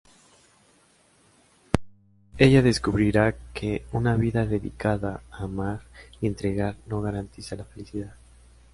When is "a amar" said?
5.29-5.81